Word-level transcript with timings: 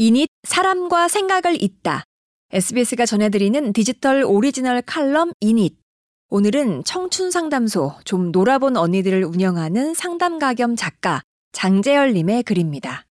인잇 0.00 0.28
사람과 0.46 1.08
생각을 1.08 1.60
잇다. 1.60 2.04
SBS가 2.52 3.04
전해드리는 3.04 3.72
디지털 3.72 4.22
오리지널 4.22 4.80
칼럼 4.82 5.32
인잇. 5.40 5.76
오늘은 6.28 6.84
청춘 6.84 7.32
상담소 7.32 7.94
좀 8.04 8.30
놀아본 8.30 8.76
언니들을 8.76 9.24
운영하는 9.24 9.94
상담가 9.94 10.54
겸 10.54 10.76
작가 10.76 11.22
장재열님의 11.50 12.44
글입니다. 12.44 13.06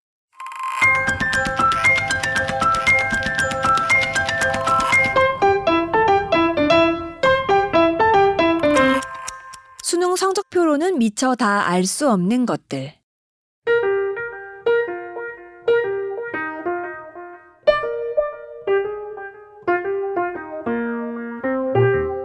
수능 9.83 10.17
성적표로는 10.17 10.99
미처 10.99 11.35
다 11.35 11.67
알 11.67 11.87
수 11.87 12.11
없는 12.11 12.45
것들. 12.45 13.04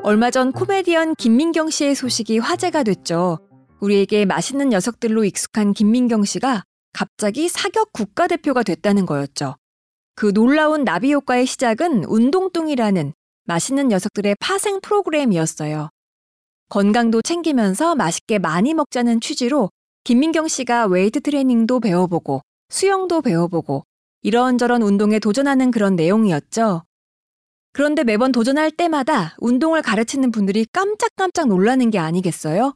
얼마 0.10 0.32
전 0.32 0.52
코미디언 0.52 1.14
김민경 1.14 1.70
씨의 1.70 1.94
소식이 1.94 2.40
화제가 2.40 2.82
됐죠. 2.82 3.38
우리에게 3.80 4.26
맛있는 4.26 4.70
녀석들로 4.70 5.24
익숙한 5.24 5.72
김민경 5.74 6.26
씨가 6.26 6.64
갑자기 6.94 7.48
사격 7.48 7.94
국가대표가 7.94 8.64
됐다는 8.64 9.06
거였죠. 9.06 9.56
그 10.16 10.34
놀라운 10.34 10.84
나비 10.84 11.14
효과의 11.14 11.46
시작은 11.46 12.06
운동뚱이라는 12.06 13.14
맛있는 13.44 13.90
녀석들의 13.90 14.38
파생 14.40 14.82
프로그램이었어요. 14.82 15.90
건강도 16.70 17.22
챙기면서 17.22 17.94
맛있게 17.94 18.40
많이 18.40 18.74
먹자는 18.74 19.22
취지로 19.22 19.70
김민경 20.06 20.48
씨가 20.48 20.88
웨이트 20.88 21.22
트레이닝도 21.22 21.82
배워보고 21.82 22.42
수영도 22.70 23.22
배워보고 23.22 23.84
이런저런 24.24 24.82
운동에 24.82 25.20
도전하는 25.20 25.70
그런 25.70 25.96
내용이었죠. 25.96 26.82
그런데 27.72 28.04
매번 28.04 28.32
도전할 28.32 28.72
때마다 28.72 29.36
운동을 29.40 29.82
가르치는 29.82 30.32
분들이 30.32 30.66
깜짝깜짝 30.72 31.48
놀라는 31.48 31.92
게 31.92 32.00
아니겠어요? 32.00 32.74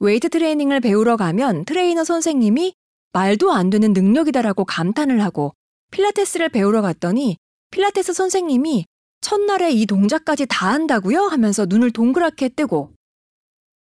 웨이트 0.00 0.28
트레이닝을 0.28 0.80
배우러 0.80 1.16
가면 1.16 1.64
트레이너 1.64 2.04
선생님이 2.04 2.74
말도 3.12 3.52
안 3.52 3.70
되는 3.70 3.92
능력이다라고 3.92 4.64
감탄을 4.64 5.22
하고 5.22 5.54
필라테스를 5.90 6.50
배우러 6.50 6.82
갔더니 6.82 7.36
필라테스 7.70 8.12
선생님이 8.12 8.84
첫날에 9.20 9.70
이 9.72 9.86
동작까지 9.86 10.46
다 10.48 10.72
한다고요? 10.72 11.22
하면서 11.22 11.66
눈을 11.66 11.90
동그랗게 11.90 12.50
뜨고 12.50 12.92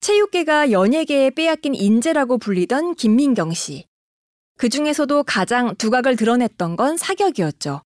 체육계가 0.00 0.70
연예계에 0.70 1.30
빼앗긴 1.30 1.74
인재라고 1.74 2.38
불리던 2.38 2.94
김민경 2.94 3.52
씨. 3.52 3.86
그 4.56 4.68
중에서도 4.68 5.24
가장 5.24 5.74
두각을 5.76 6.16
드러냈던 6.16 6.76
건 6.76 6.96
사격이었죠. 6.96 7.82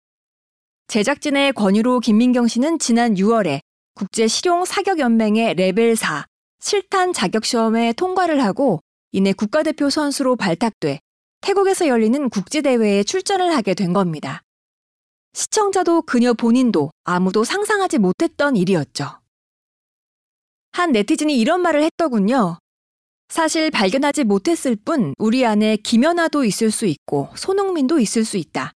제작진의 0.90 1.52
권유로 1.52 2.00
김민경 2.00 2.48
씨는 2.48 2.80
지난 2.80 3.14
6월에 3.14 3.60
국제 3.94 4.26
실용 4.26 4.64
사격 4.64 4.98
연맹의 4.98 5.54
레벨 5.54 5.94
4 5.94 6.26
실탄 6.58 7.12
자격 7.12 7.44
시험에 7.44 7.92
통과를 7.92 8.42
하고 8.42 8.80
이내 9.12 9.32
국가대표 9.32 9.88
선수로 9.88 10.34
발탁돼 10.34 10.98
태국에서 11.42 11.86
열리는 11.86 12.28
국제 12.28 12.60
대회에 12.60 13.04
출전을 13.04 13.54
하게 13.54 13.74
된 13.74 13.92
겁니다. 13.92 14.42
시청자도 15.32 16.02
그녀 16.02 16.34
본인도 16.34 16.90
아무도 17.04 17.44
상상하지 17.44 17.98
못했던 17.98 18.56
일이었죠. 18.56 19.20
한 20.72 20.90
네티즌이 20.90 21.38
이런 21.38 21.62
말을 21.62 21.84
했더군요. 21.84 22.58
사실 23.28 23.70
발견하지 23.70 24.24
못했을 24.24 24.74
뿐 24.74 25.14
우리 25.18 25.46
안에 25.46 25.76
김연아도 25.76 26.44
있을 26.44 26.72
수 26.72 26.86
있고 26.86 27.28
손흥민도 27.36 28.00
있을 28.00 28.24
수 28.24 28.38
있다. 28.38 28.72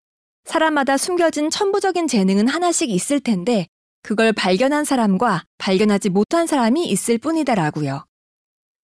사람마다 0.46 0.98
숨겨진 0.98 1.50
천부적인 1.50 2.08
재능은 2.08 2.48
하나씩 2.48 2.90
있을 2.90 3.20
텐데 3.20 3.68
그걸 4.04 4.34
발견한 4.34 4.84
사람과 4.84 5.44
발견하지 5.58 6.10
못한 6.10 6.48
사람이 6.48 6.86
있을 6.88 7.18
뿐이다라고요. 7.18 8.06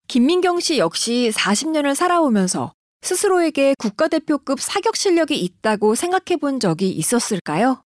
김민경 0.07 0.59
씨 0.59 0.77
역시 0.77 1.31
40년을 1.33 1.95
살아오면서 1.95 2.73
스스로에게 3.01 3.75
국가대표급 3.77 4.59
사격 4.59 4.95
실력이 4.95 5.39
있다고 5.39 5.95
생각해 5.95 6.37
본 6.39 6.59
적이 6.59 6.89
있었을까요? 6.91 7.81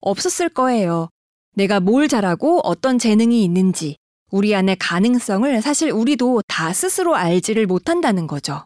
없었을 0.00 0.48
거예요. 0.48 1.08
내가 1.54 1.80
뭘 1.80 2.08
잘하고 2.08 2.60
어떤 2.64 2.98
재능이 2.98 3.44
있는지, 3.44 3.96
우리 4.30 4.54
안의 4.54 4.76
가능성을 4.76 5.60
사실 5.60 5.90
우리도 5.90 6.42
다 6.46 6.72
스스로 6.72 7.16
알지를 7.16 7.66
못한다는 7.66 8.26
거죠. 8.26 8.64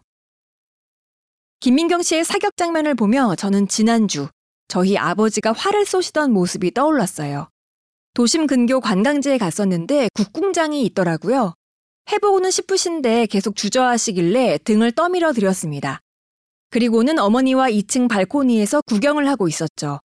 김민경 1.65 2.03
씨의 2.03 2.25
사격 2.25 2.59
장면을 2.59 2.95
보며 2.95 3.35
저는 3.37 3.69
지난주 3.69 4.29
저희 4.69 4.99
아버지가 4.99 5.53
활을 5.53 5.87
쏘시던 5.87 6.31
모습이 6.31 6.75
떠올랐어요. 6.75 7.49
도심 8.13 8.47
근교 8.47 8.81
관광지에 8.81 9.39
갔었는데 9.39 10.11
국궁장이 10.13 10.85
있더라고요. 10.85 11.55
해보고는 12.13 12.51
싶으신데 12.51 13.25
계속 13.29 13.57
주저하시길래 13.57 14.59
등을 14.65 14.93
떠밀어 14.93 15.33
드렸습니다. 15.33 16.01
그리고는 16.69 17.19
어머니와 17.19 17.71
2층 17.71 18.11
발코니에서 18.11 18.83
구경을 18.83 19.27
하고 19.27 19.49
있었죠. 19.49 20.01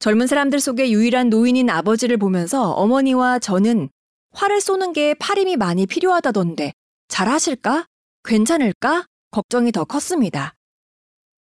젊은 0.00 0.26
사람들 0.26 0.60
속에 0.60 0.90
유일한 0.90 1.30
노인인 1.30 1.70
아버지를 1.70 2.18
보면서 2.18 2.72
어머니와 2.72 3.38
저는 3.38 3.88
활을 4.32 4.60
쏘는 4.60 4.92
게 4.92 5.14
팔힘이 5.14 5.56
많이 5.56 5.86
필요하다던데 5.86 6.74
잘 7.08 7.30
하실까? 7.30 7.86
괜찮을까? 8.22 9.06
걱정이 9.30 9.72
더 9.72 9.86
컸습니다. 9.86 10.52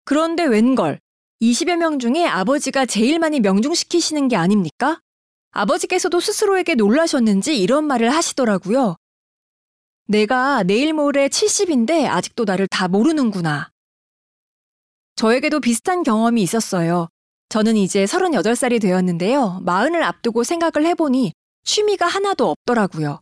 그런데 0.04 0.44
웬걸 0.44 0.98
20여 1.40 1.76
명 1.76 1.98
중에 1.98 2.24
아버지가 2.24 2.86
제일 2.86 3.18
많이 3.18 3.40
명중시키시는 3.40 4.28
게 4.28 4.36
아닙니까? 4.36 5.00
아버지께서도 5.50 6.20
스스로에게 6.20 6.74
놀라셨는지 6.74 7.60
이런 7.60 7.84
말을 7.84 8.10
하시더라고요. 8.10 8.96
내가 10.06 10.62
내일 10.62 10.92
모레 10.92 11.28
70인데 11.28 12.06
아직도 12.06 12.44
나를 12.44 12.66
다 12.68 12.88
모르는구나. 12.88 13.70
저에게도 15.16 15.60
비슷한 15.60 16.02
경험이 16.02 16.42
있었어요. 16.42 17.08
저는 17.48 17.76
이제 17.76 18.04
38살이 18.04 18.80
되었는데요. 18.80 19.60
마흔을 19.62 20.02
앞두고 20.02 20.42
생각을 20.42 20.86
해보니 20.86 21.32
취미가 21.64 22.06
하나도 22.06 22.50
없더라고요. 22.50 23.20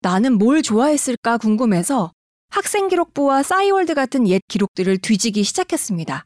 나는 0.00 0.38
뭘 0.38 0.62
좋아했을까 0.62 1.38
궁금해서 1.38 2.12
학생 2.52 2.88
기록부와 2.88 3.42
싸이월드 3.42 3.94
같은 3.94 4.28
옛 4.28 4.42
기록들을 4.46 4.98
뒤지기 4.98 5.42
시작했습니다. 5.42 6.24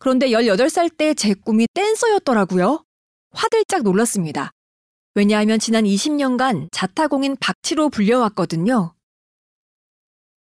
그런데 0.00 0.30
18살 0.30 0.96
때 0.96 1.14
제 1.14 1.34
꿈이 1.34 1.68
댄서였더라고요. 1.72 2.84
화들짝 3.30 3.82
놀랐습니다. 3.84 4.50
왜냐하면 5.14 5.60
지난 5.60 5.84
20년간 5.84 6.66
자타공인 6.72 7.36
박치로 7.38 7.90
불려왔거든요. 7.90 8.94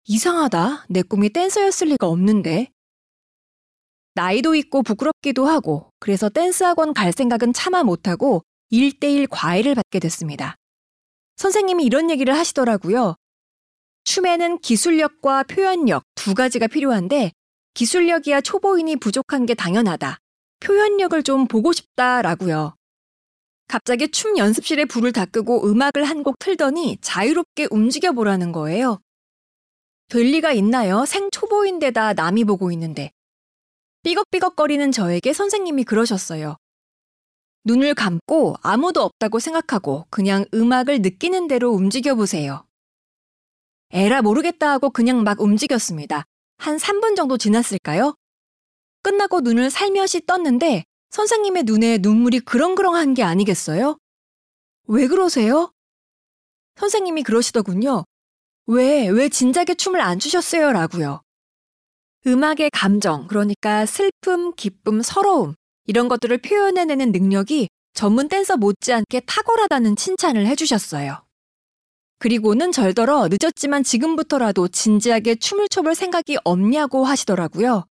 이상하다. 0.05 0.85
내 0.87 1.01
꿈이 1.01 1.29
댄서였을 1.29 1.87
리가 1.87 2.07
없는데. 2.07 2.71
나이도 4.15 4.55
있고 4.55 4.83
부끄럽기도 4.83 5.45
하고 5.47 5.89
그래서 5.99 6.29
댄스 6.29 6.63
학원 6.63 6.93
갈 6.93 7.11
생각은 7.11 7.51
차마 7.51 7.83
못하고 7.83 8.41
1대1 8.71 9.27
과외를 9.29 9.75
받게 9.75 9.99
됐습니다. 9.99 10.55
선생님이 11.35 11.83
이런 11.83 12.09
얘기를 12.09 12.33
하시더라고요. 12.37 13.15
춤에는 14.03 14.59
기술력과 14.59 15.43
표현력 15.43 16.03
두 16.15 16.33
가지가 16.33 16.67
필요한데 16.67 17.31
기술력이야 17.73 18.41
초보인이 18.41 18.95
부족한 18.97 19.45
게 19.45 19.53
당연하다. 19.53 20.17
표현력을 20.59 21.23
좀 21.23 21.47
보고 21.47 21.71
싶다라고요. 21.73 22.75
갑자기 23.67 24.09
춤 24.09 24.37
연습실에 24.37 24.85
불을 24.85 25.11
다 25.13 25.25
끄고 25.25 25.65
음악을 25.67 26.03
한 26.03 26.23
곡 26.23 26.37
틀더니 26.39 26.97
자유롭게 27.01 27.67
움직여 27.71 28.11
보라는 28.11 28.51
거예요. 28.51 28.99
될 30.09 30.25
리가 30.27 30.51
있나요? 30.53 31.05
생 31.05 31.29
초보인데다 31.31 32.13
남이 32.13 32.43
보고 32.43 32.71
있는데. 32.71 33.11
삐걱삐걱거리는 34.03 34.91
저에게 34.91 35.33
선생님이 35.33 35.85
그러셨어요. 35.85 36.57
눈을 37.65 37.93
감고 37.95 38.57
아무도 38.61 39.01
없다고 39.01 39.39
생각하고 39.39 40.05
그냥 40.09 40.45
음악을 40.53 41.01
느끼는 41.01 41.47
대로 41.47 41.71
움직여 41.71 42.13
보세요. 42.15 42.65
에라 43.93 44.23
모르겠다 44.23 44.71
하고 44.71 44.89
그냥 44.89 45.21
막 45.21 45.39
움직였습니다. 45.39 46.25
한 46.57 46.77
3분 46.77 47.15
정도 47.15 47.37
지났을까요? 47.37 48.15
끝나고 49.03 49.41
눈을 49.41 49.69
살며시 49.69 50.25
떴는데 50.25 50.83
선생님의 51.11 51.63
눈에 51.63 51.99
눈물이 51.99 52.39
그렁그렁한 52.39 53.13
게 53.13 53.21
아니겠어요? 53.21 53.99
왜 54.87 55.07
그러세요? 55.07 55.71
선생님이 56.77 57.21
그러시더군요. 57.21 58.03
왜, 58.65 59.07
왜 59.09 59.29
진작에 59.29 59.75
춤을 59.77 60.01
안 60.01 60.17
추셨어요? 60.17 60.71
라고요. 60.71 61.21
음악의 62.25 62.71
감정, 62.73 63.27
그러니까 63.27 63.85
슬픔, 63.85 64.55
기쁨, 64.55 65.03
서러움, 65.03 65.53
이런 65.85 66.07
것들을 66.07 66.35
표현해내는 66.39 67.11
능력이 67.11 67.67
전문 67.93 68.27
댄서 68.27 68.57
못지않게 68.57 69.19
탁월하다는 69.27 69.97
칭찬을 69.97 70.47
해주셨어요. 70.47 71.23
그리고는 72.23 72.71
절더러 72.71 73.27
늦었지만 73.29 73.83
지금부터라도 73.83 74.69
진지하게 74.69 75.35
춤을 75.35 75.67
춰볼 75.67 75.93
생각이 75.93 76.37
없냐고 76.45 77.03
하시더라고요. 77.03 77.83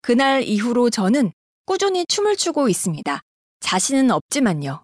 그날 0.00 0.42
이후로 0.42 0.88
저는 0.88 1.32
꾸준히 1.66 2.06
춤을 2.06 2.36
추고 2.36 2.70
있습니다. 2.70 3.20
자신은 3.60 4.10
없지만요. 4.10 4.82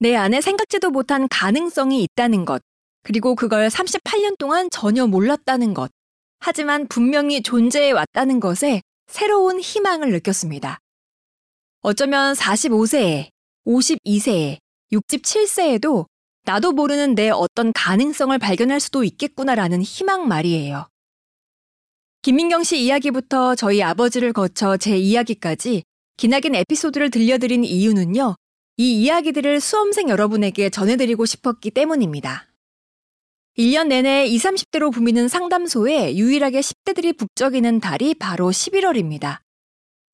내 0.00 0.16
안에 0.16 0.40
생각지도 0.40 0.90
못한 0.90 1.28
가능성이 1.28 2.02
있다는 2.02 2.44
것, 2.44 2.60
그리고 3.04 3.36
그걸 3.36 3.68
38년 3.68 4.36
동안 4.36 4.68
전혀 4.72 5.06
몰랐다는 5.06 5.74
것, 5.74 5.92
하지만 6.40 6.88
분명히 6.88 7.40
존재해 7.40 7.92
왔다는 7.92 8.40
것에 8.40 8.82
새로운 9.06 9.60
희망을 9.60 10.10
느꼈습니다. 10.10 10.80
어쩌면 11.82 12.34
45세에, 12.34 13.28
52세에, 13.64 14.58
67세에도 14.92 16.06
나도 16.46 16.72
모르는 16.72 17.14
내 17.14 17.30
어떤 17.30 17.72
가능성을 17.72 18.38
발견할 18.38 18.78
수도 18.78 19.02
있겠구나라는 19.02 19.80
희망 19.80 20.28
말이에요. 20.28 20.88
김민경 22.20 22.64
씨 22.64 22.82
이야기부터 22.82 23.54
저희 23.54 23.82
아버지를 23.82 24.32
거쳐 24.32 24.76
제 24.76 24.96
이야기까지 24.96 25.84
기나긴 26.16 26.54
에피소드를 26.54 27.10
들려드린 27.10 27.64
이유는요, 27.64 28.36
이 28.76 29.02
이야기들을 29.02 29.60
수험생 29.60 30.08
여러분에게 30.08 30.68
전해드리고 30.68 31.26
싶었기 31.26 31.70
때문입니다. 31.70 32.46
1년 33.56 33.86
내내 33.86 34.26
20, 34.26 34.50
30대로 34.50 34.92
부미는 34.92 35.28
상담소에 35.28 36.16
유일하게 36.16 36.60
10대들이 36.60 37.16
북적이는 37.16 37.80
달이 37.80 38.14
바로 38.14 38.50
11월입니다. 38.50 39.38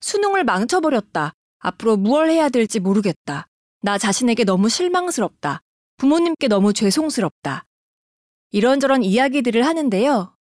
수능을 0.01 0.45
망쳐버렸다. 0.45 1.33
앞으로 1.59 1.97
무얼 1.97 2.31
해야 2.31 2.49
될지 2.49 2.81
모르겠다. 2.81 3.47
나 3.83 3.99
자신에게 3.99 4.45
너무 4.45 4.69
실망스럽다. 4.69 5.63
부모님께 6.01 6.49
너무 6.49 6.73
죄송스럽다. 6.73 7.67
이런저런 8.53 9.03
이야기들을 9.03 9.67
하는데요. 9.67 10.35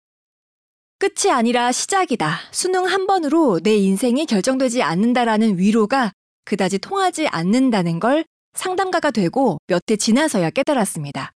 끝이 1.00 1.34
아니라 1.34 1.74
시작이다. 1.74 2.38
수능 2.52 2.86
한 2.86 3.06
번으로 3.06 3.60
내 3.62 3.76
인생이 3.76 4.26
결정되지 4.26 4.82
않는다라는 4.84 5.58
위로가 5.58 6.14
그다지 6.46 6.80
통하지 6.80 7.28
않는다는 7.28 8.00
걸 8.00 8.24
상담가가 8.54 9.12
되고 9.12 9.58
몇 9.68 9.84
해 9.92 9.98
지나서야 9.98 10.50
깨달았습니다. 10.52 11.34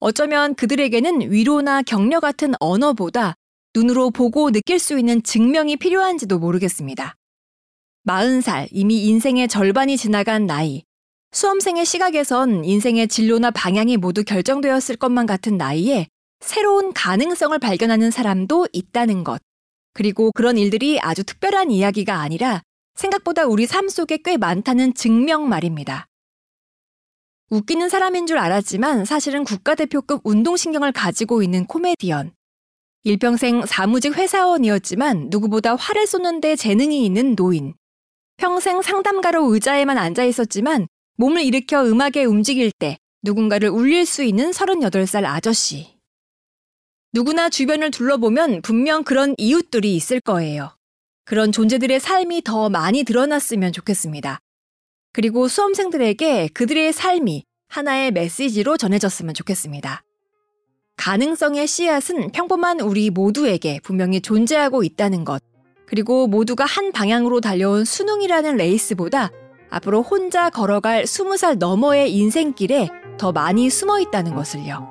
어쩌면 0.00 0.56
그들에게는 0.56 1.30
위로나 1.30 1.82
격려 1.82 2.18
같은 2.18 2.54
언어보다 2.58 3.34
눈으로 3.72 4.10
보고 4.10 4.50
느낄 4.50 4.80
수 4.80 4.98
있는 4.98 5.22
증명이 5.22 5.76
필요한지도 5.76 6.40
모르겠습니다. 6.40 7.14
40살, 8.08 8.66
이미 8.72 9.04
인생의 9.04 9.46
절반이 9.46 9.96
지나간 9.96 10.46
나이, 10.46 10.82
수험생의 11.32 11.86
시각에선 11.86 12.64
인생의 12.64 13.06
진로나 13.06 13.52
방향이 13.52 13.96
모두 13.96 14.24
결정되었을 14.24 14.96
것만 14.96 15.26
같은 15.26 15.56
나이에 15.56 16.08
새로운 16.40 16.92
가능성을 16.92 17.56
발견하는 17.58 18.10
사람도 18.10 18.68
있다는 18.72 19.22
것. 19.22 19.40
그리고 19.92 20.32
그런 20.32 20.58
일들이 20.58 20.98
아주 21.00 21.22
특별한 21.22 21.70
이야기가 21.70 22.20
아니라 22.20 22.62
생각보다 22.96 23.44
우리 23.44 23.66
삶 23.66 23.88
속에 23.88 24.18
꽤 24.24 24.36
많다는 24.36 24.94
증명 24.94 25.48
말입니다. 25.48 26.06
웃기는 27.50 27.88
사람인 27.88 28.26
줄 28.26 28.38
알았지만 28.38 29.04
사실은 29.04 29.44
국가대표급 29.44 30.22
운동신경을 30.24 30.92
가지고 30.92 31.42
있는 31.42 31.66
코미디언. 31.66 32.32
일평생 33.04 33.66
사무직 33.66 34.14
회사원이었지만 34.14 35.28
누구보다 35.30 35.74
화를 35.74 36.06
쏘는데 36.06 36.56
재능이 36.56 37.04
있는 37.04 37.34
노인. 37.34 37.74
평생 38.36 38.82
상담가로 38.82 39.52
의자에만 39.52 39.96
앉아 39.96 40.24
있었지만 40.24 40.86
몸을 41.20 41.44
일으켜 41.44 41.84
음악에 41.84 42.24
움직일 42.24 42.72
때 42.72 42.96
누군가를 43.22 43.68
울릴 43.68 44.06
수 44.06 44.22
있는 44.22 44.52
38살 44.52 45.26
아저씨. 45.26 45.88
누구나 47.12 47.50
주변을 47.50 47.90
둘러보면 47.90 48.62
분명 48.62 49.04
그런 49.04 49.34
이웃들이 49.36 49.94
있을 49.94 50.20
거예요. 50.20 50.74
그런 51.26 51.52
존재들의 51.52 52.00
삶이 52.00 52.40
더 52.42 52.70
많이 52.70 53.04
드러났으면 53.04 53.74
좋겠습니다. 53.74 54.38
그리고 55.12 55.46
수험생들에게 55.46 56.48
그들의 56.54 56.90
삶이 56.94 57.44
하나의 57.68 58.12
메시지로 58.12 58.78
전해졌으면 58.78 59.34
좋겠습니다. 59.34 60.02
가능성의 60.96 61.66
씨앗은 61.66 62.32
평범한 62.32 62.80
우리 62.80 63.10
모두에게 63.10 63.78
분명히 63.82 64.22
존재하고 64.22 64.84
있다는 64.84 65.26
것, 65.26 65.42
그리고 65.86 66.26
모두가 66.28 66.64
한 66.64 66.92
방향으로 66.92 67.42
달려온 67.42 67.84
수능이라는 67.84 68.56
레이스보다 68.56 69.30
앞으로 69.70 70.02
혼자 70.02 70.50
걸어갈 70.50 71.04
20살 71.04 71.58
너머의 71.58 72.12
인생길에 72.12 72.88
더 73.18 73.32
많이 73.32 73.70
숨어 73.70 74.00
있다는 74.00 74.34
것을요. 74.34 74.90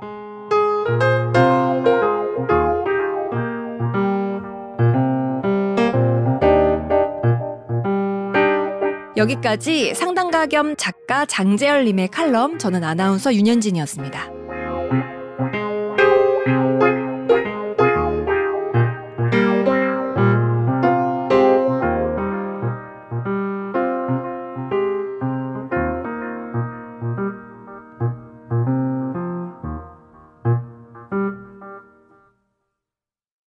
여기까지 9.18 9.94
상담가 9.96 10.46
겸 10.46 10.76
작가 10.78 11.26
장재열님의 11.26 12.08
칼럼 12.08 12.58
저는 12.58 12.86
아나운서 12.86 13.34
윤현진이었습니다. 13.34 14.39